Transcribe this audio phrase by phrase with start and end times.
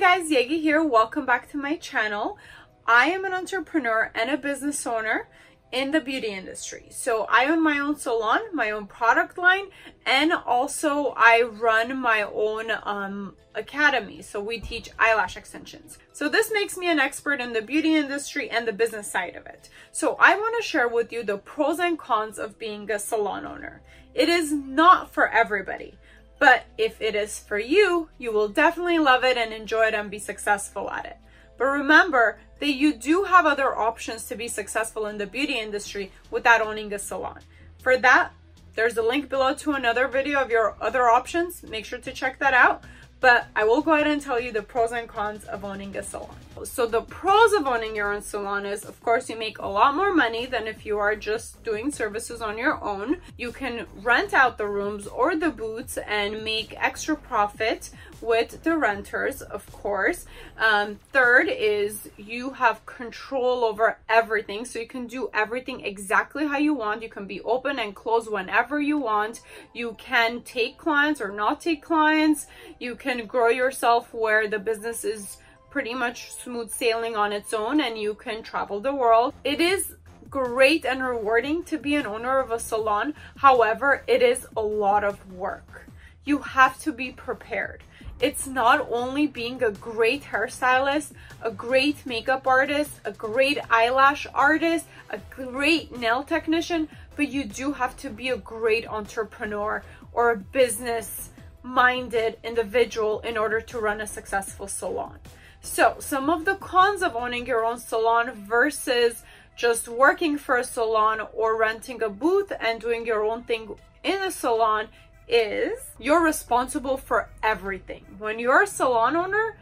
[0.00, 0.80] Hi guys, Yegi here.
[0.80, 2.38] Welcome back to my channel.
[2.86, 5.28] I am an entrepreneur and a business owner
[5.72, 6.86] in the beauty industry.
[6.90, 9.70] So I own my own salon, my own product line,
[10.06, 14.22] and also I run my own um, academy.
[14.22, 15.98] So we teach eyelash extensions.
[16.12, 19.46] So this makes me an expert in the beauty industry and the business side of
[19.46, 19.68] it.
[19.90, 23.44] So I want to share with you the pros and cons of being a salon
[23.44, 23.82] owner.
[24.14, 25.98] It is not for everybody.
[26.38, 30.10] But if it is for you, you will definitely love it and enjoy it and
[30.10, 31.16] be successful at it.
[31.56, 36.12] But remember that you do have other options to be successful in the beauty industry
[36.30, 37.40] without owning a salon.
[37.82, 38.32] For that,
[38.74, 41.64] there's a link below to another video of your other options.
[41.64, 42.84] Make sure to check that out.
[43.20, 46.02] But I will go ahead and tell you the pros and cons of owning a
[46.02, 46.36] salon.
[46.64, 49.94] So the pros of owning your own salon is, of course, you make a lot
[49.94, 53.18] more money than if you are just doing services on your own.
[53.36, 58.76] You can rent out the rooms or the booths and make extra profit with the
[58.76, 60.26] renters, of course.
[60.56, 64.64] Um, third is you have control over everything.
[64.64, 67.02] So you can do everything exactly how you want.
[67.02, 69.40] You can be open and close whenever you want.
[69.72, 72.46] You can take clients or not take clients.
[72.78, 75.38] You can grow yourself where the business is
[75.70, 79.34] pretty much smooth sailing on its own and you can travel the world.
[79.44, 79.94] It is
[80.30, 83.14] great and rewarding to be an owner of a salon.
[83.36, 85.86] However, it is a lot of work.
[86.24, 87.82] You have to be prepared.
[88.20, 94.86] It's not only being a great hairstylist, a great makeup artist, a great eyelash artist,
[95.10, 100.36] a great nail technician, but you do have to be a great entrepreneur or a
[100.36, 101.30] business
[101.62, 105.18] minded individual in order to run a successful salon.
[105.60, 109.22] So some of the cons of owning your own salon versus
[109.56, 114.22] just working for a salon or renting a booth and doing your own thing in
[114.22, 114.88] a salon
[115.28, 118.04] is you're responsible for everything.
[118.18, 119.56] When you're a salon owner,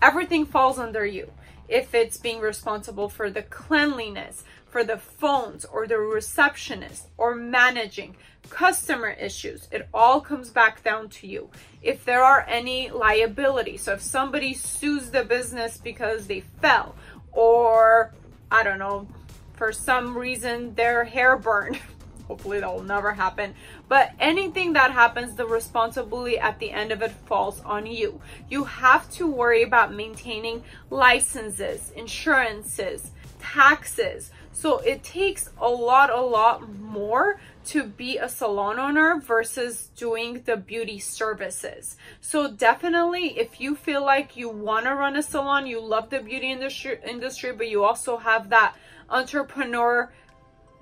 [0.00, 1.30] everything falls under you.
[1.68, 8.16] If it's being responsible for the cleanliness, for the phones or the receptionist or managing
[8.48, 11.50] customer issues, it all comes back down to you.
[11.82, 16.96] If there are any liability, so if somebody sues the business because they fell
[17.32, 18.12] or
[18.50, 19.08] I don't know,
[19.54, 21.78] for some reason their hair burned
[22.28, 23.54] hopefully that will never happen.
[23.88, 28.20] But anything that happens the responsibility at the end of it falls on you.
[28.48, 33.10] You have to worry about maintaining licenses insurances
[33.42, 34.30] taxes.
[34.52, 40.42] So it takes a lot a lot more to be a salon owner versus doing
[40.44, 41.96] the beauty services.
[42.20, 46.20] So definitely if you feel like you want to run a salon, you love the
[46.20, 48.76] beauty industry industry but you also have that
[49.10, 50.12] entrepreneur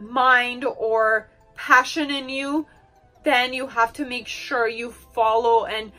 [0.01, 2.67] mind or passion in you,
[3.23, 5.93] then you have to make sure you follow and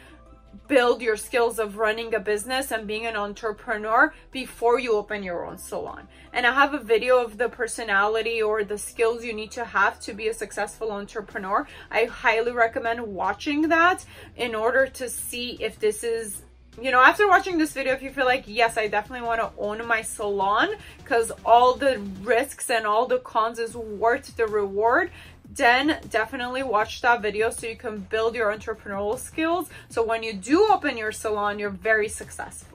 [0.68, 5.46] build your skills of running a business and being an entrepreneur before you open your
[5.46, 6.08] own salon.
[6.34, 10.00] And I have a video of the personality or the skills you need to have
[10.02, 11.68] to be a successful entrepreneur.
[11.90, 16.44] I highly recommend watching that in order to see if this is
[16.80, 19.52] you know, after watching this video, if you feel like, yes, I definitely want to
[19.58, 25.12] own my salon because all the risks and all the cons is worth the reward,
[25.54, 29.70] then definitely watch that video so you can build your entrepreneurial skills.
[29.90, 32.71] So when you do open your salon, you're very successful.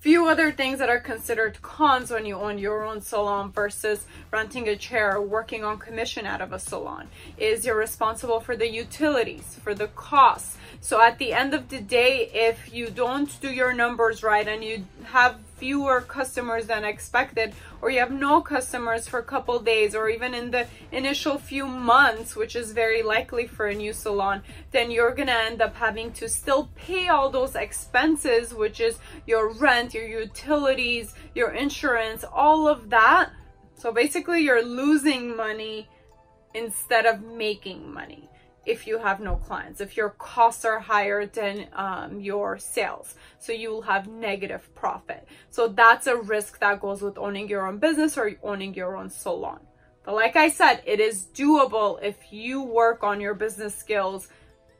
[0.00, 4.66] Few other things that are considered cons when you own your own salon versus renting
[4.66, 8.66] a chair or working on commission out of a salon is you're responsible for the
[8.66, 10.56] utilities, for the costs.
[10.80, 14.64] So at the end of the day, if you don't do your numbers right and
[14.64, 19.94] you have fewer customers than expected or you have no customers for a couple days
[19.94, 24.42] or even in the initial few months which is very likely for a new salon
[24.72, 29.52] then you're gonna end up having to still pay all those expenses which is your
[29.52, 33.30] rent your utilities your insurance all of that.
[33.74, 35.88] So basically you're losing money
[36.54, 38.28] instead of making money
[38.66, 43.14] if you have no clients, if your costs are higher than um, your sales.
[43.38, 45.26] So you will have negative profit.
[45.50, 49.10] So that's a risk that goes with owning your own business or owning your own
[49.10, 49.60] salon.
[50.04, 54.28] But like I said, it is doable if you work on your business skills,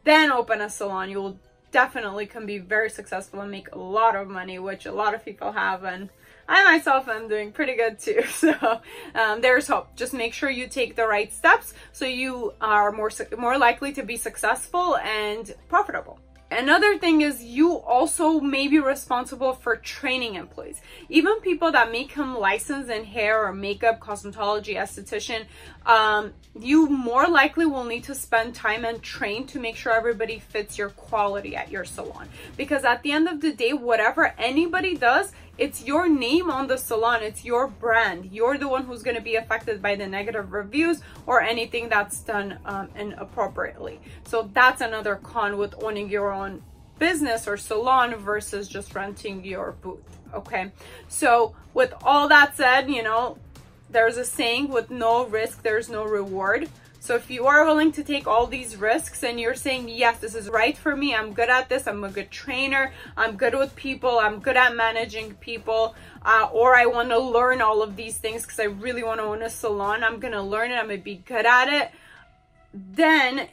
[0.04, 1.10] then open a salon.
[1.10, 1.38] You will
[1.72, 5.24] definitely can be very successful and make a lot of money, which a lot of
[5.24, 5.84] people have.
[5.84, 6.10] And
[6.50, 8.22] I myself am doing pretty good too.
[8.40, 8.80] So
[9.14, 9.94] um, there's hope.
[9.94, 14.02] Just make sure you take the right steps so you are more more likely to
[14.02, 16.18] be successful and profitable.
[16.50, 20.80] Another thing is you also may be responsible for training employees.
[21.08, 25.44] Even people that may come licensed in hair or makeup, cosmetology, esthetician,
[25.86, 30.40] um, you more likely will need to spend time and train to make sure everybody
[30.40, 32.28] fits your quality at your salon.
[32.56, 35.30] Because at the end of the day, whatever anybody does,
[35.60, 37.22] it's your name on the salon.
[37.22, 38.30] It's your brand.
[38.32, 42.18] You're the one who's going to be affected by the negative reviews or anything that's
[42.20, 44.00] done um, inappropriately.
[44.24, 46.62] So that's another con with owning your own
[46.98, 50.18] business or salon versus just renting your booth.
[50.32, 50.72] Okay.
[51.08, 53.36] So with all that said, you know,
[53.90, 56.70] there's a saying with no risk, there's no reward.
[57.02, 60.34] So if you are willing to take all these risks and you're saying, yes, this
[60.34, 63.74] is right for me, I'm good at this, I'm a good trainer, I'm good with
[63.74, 65.94] people, I'm good at managing people,
[66.26, 69.24] uh, or I want to learn all of these things because I really want to
[69.24, 71.90] own a salon, I'm going to learn it, I'm going to be good at it,
[72.74, 73.48] then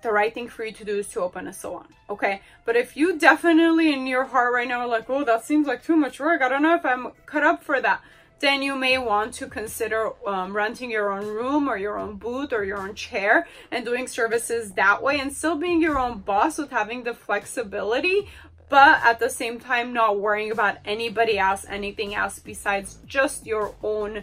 [0.00, 2.40] the right thing for you to do is to open a salon, okay?
[2.64, 5.84] But if you definitely in your heart right now are like, oh, that seems like
[5.84, 8.00] too much work, I don't know if I'm cut up for that
[8.40, 12.52] then you may want to consider um, renting your own room or your own booth
[12.52, 16.58] or your own chair and doing services that way and still being your own boss
[16.58, 18.28] with having the flexibility
[18.68, 23.74] but at the same time not worrying about anybody else anything else besides just your
[23.82, 24.22] own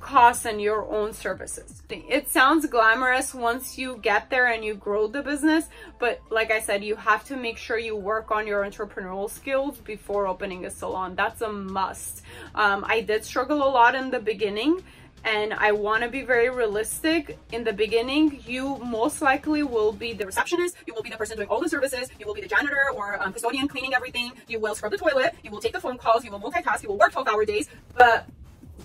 [0.00, 1.82] costs and your own services.
[1.90, 5.66] It sounds glamorous once you get there and you grow the business,
[5.98, 9.78] but like I said, you have to make sure you work on your entrepreneurial skills
[9.78, 11.14] before opening a salon.
[11.14, 12.22] That's a must.
[12.54, 14.82] Um, I did struggle a lot in the beginning
[15.26, 17.36] and I want to be very realistic.
[17.52, 21.36] In the beginning, you most likely will be the receptionist, you will be the person
[21.36, 24.60] doing all the services, you will be the janitor or um, custodian cleaning everything, you
[24.60, 26.98] will scrub the toilet, you will take the phone calls, you will multitask, you will
[26.98, 28.26] work 12 hour days, but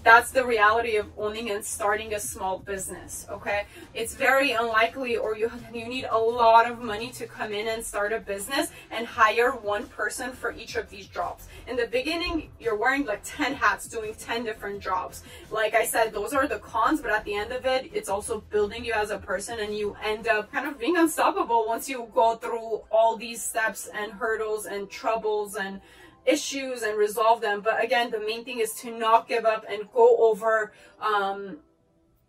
[0.03, 3.65] that's the reality of owning and starting a small business okay?
[3.93, 7.83] It's very unlikely or you you need a lot of money to come in and
[7.83, 11.47] start a business and hire one person for each of these jobs.
[11.67, 15.23] In the beginning you're wearing like 10 hats doing 10 different jobs.
[15.51, 18.41] Like i said those are the cons but at the end of it it's also
[18.49, 22.09] building you as a person and you end up kind of being unstoppable once you
[22.13, 25.81] go through all these steps and hurdles and troubles and
[26.25, 27.61] issues and resolve them.
[27.61, 31.57] But again, the main thing is to not give up and go over um,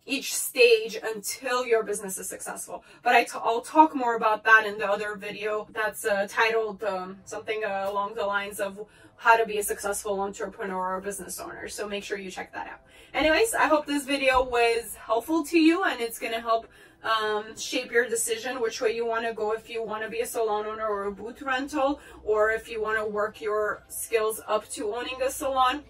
[0.05, 2.83] each stage until your business is successful.
[3.03, 6.83] But i t- I'll talk more about that in the other video that's uh, titled
[6.83, 8.85] um, something uh, along the lines of
[9.23, 11.69] how to be a successful entrepreneur or business owner.
[11.69, 12.81] So make sure you check that out.
[13.13, 16.67] Anyways, I hope this video was helpful to you and it's going to help
[17.05, 20.19] um, shape your decision which way you want to go if you want to be
[20.19, 24.41] a salon owner or a booth rental or if you want to work your skills
[24.45, 25.83] up to owning a salon.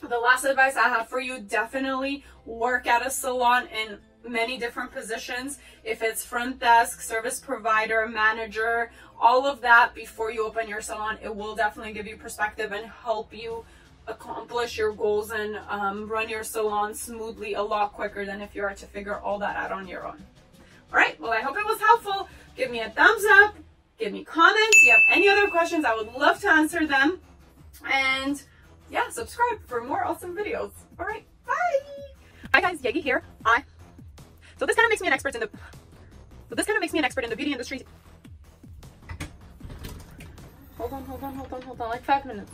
[0.00, 4.92] The last advice I have for you, definitely work at a salon in many different
[4.92, 5.58] positions.
[5.84, 8.90] If it's front desk, service provider, manager,
[9.20, 12.86] all of that before you open your salon, it will definitely give you perspective and
[12.86, 13.64] help you
[14.08, 18.62] accomplish your goals and um, run your salon smoothly a lot quicker than if you
[18.62, 20.22] are to figure all that out on your own.
[20.92, 22.28] All right, well, I hope it was helpful.
[22.56, 23.54] Give me a thumbs up,
[23.98, 24.76] give me comments.
[24.76, 27.20] If you have any other questions, I would love to answer them.
[27.90, 28.42] And
[28.90, 30.72] yeah, subscribe for more awesome videos.
[30.98, 31.54] All right, bye.
[32.54, 33.22] Hi guys, Yegi here.
[33.46, 33.64] I,
[34.62, 35.50] so this kind of makes me an expert in the,
[36.48, 37.84] so this kind of makes me an expert in the beauty industry.
[40.78, 42.52] Hold on, hold on, hold on, hold on, like five minutes.